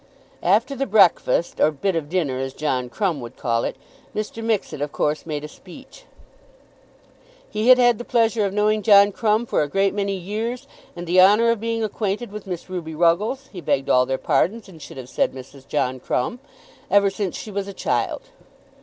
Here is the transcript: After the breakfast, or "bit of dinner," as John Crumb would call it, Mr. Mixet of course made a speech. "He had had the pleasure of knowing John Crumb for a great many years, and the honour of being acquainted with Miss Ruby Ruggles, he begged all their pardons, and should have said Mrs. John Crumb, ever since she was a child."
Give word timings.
After 0.41 0.75
the 0.75 0.87
breakfast, 0.87 1.59
or 1.59 1.69
"bit 1.69 1.95
of 1.95 2.09
dinner," 2.09 2.39
as 2.39 2.55
John 2.55 2.89
Crumb 2.89 3.21
would 3.21 3.37
call 3.37 3.63
it, 3.63 3.75
Mr. 4.15 4.43
Mixet 4.43 4.81
of 4.81 4.91
course 4.91 5.27
made 5.27 5.43
a 5.43 5.47
speech. 5.47 6.05
"He 7.47 7.67
had 7.67 7.77
had 7.77 7.99
the 7.99 8.03
pleasure 8.03 8.43
of 8.43 8.51
knowing 8.51 8.81
John 8.81 9.11
Crumb 9.11 9.45
for 9.45 9.61
a 9.61 9.67
great 9.69 9.93
many 9.93 10.15
years, 10.17 10.67
and 10.95 11.05
the 11.05 11.21
honour 11.21 11.51
of 11.51 11.59
being 11.59 11.83
acquainted 11.83 12.31
with 12.31 12.47
Miss 12.47 12.67
Ruby 12.67 12.95
Ruggles, 12.95 13.45
he 13.53 13.61
begged 13.61 13.91
all 13.91 14.07
their 14.07 14.17
pardons, 14.17 14.67
and 14.67 14.81
should 14.81 14.97
have 14.97 15.07
said 15.07 15.33
Mrs. 15.33 15.67
John 15.67 15.99
Crumb, 15.99 16.39
ever 16.89 17.11
since 17.11 17.37
she 17.37 17.51
was 17.51 17.67
a 17.67 17.71
child." 17.73 18.23